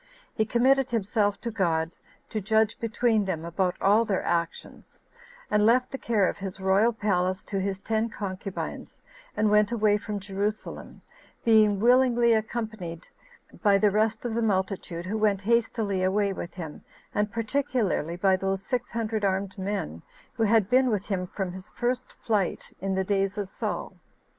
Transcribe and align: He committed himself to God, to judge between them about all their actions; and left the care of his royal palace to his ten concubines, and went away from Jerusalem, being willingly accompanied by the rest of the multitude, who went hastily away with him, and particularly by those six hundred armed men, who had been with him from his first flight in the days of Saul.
He 0.33 0.45
committed 0.47 0.89
himself 0.89 1.39
to 1.41 1.51
God, 1.51 1.95
to 2.31 2.41
judge 2.41 2.79
between 2.79 3.23
them 3.25 3.45
about 3.45 3.75
all 3.79 4.03
their 4.03 4.23
actions; 4.23 5.03
and 5.51 5.63
left 5.63 5.91
the 5.91 5.99
care 5.99 6.27
of 6.27 6.37
his 6.39 6.59
royal 6.59 6.91
palace 6.91 7.45
to 7.45 7.59
his 7.59 7.79
ten 7.79 8.09
concubines, 8.09 8.99
and 9.37 9.51
went 9.51 9.71
away 9.71 9.97
from 9.97 10.19
Jerusalem, 10.19 11.03
being 11.45 11.79
willingly 11.79 12.33
accompanied 12.33 13.07
by 13.61 13.77
the 13.77 13.91
rest 13.91 14.25
of 14.25 14.33
the 14.33 14.41
multitude, 14.41 15.05
who 15.05 15.19
went 15.19 15.41
hastily 15.41 16.01
away 16.01 16.33
with 16.33 16.55
him, 16.55 16.83
and 17.13 17.31
particularly 17.31 18.15
by 18.15 18.35
those 18.35 18.65
six 18.65 18.89
hundred 18.89 19.23
armed 19.23 19.55
men, 19.55 20.01
who 20.33 20.41
had 20.41 20.67
been 20.67 20.89
with 20.89 21.05
him 21.05 21.27
from 21.27 21.51
his 21.51 21.69
first 21.69 22.13
flight 22.25 22.73
in 22.79 22.95
the 22.95 23.03
days 23.03 23.37
of 23.37 23.47
Saul. 23.49 23.93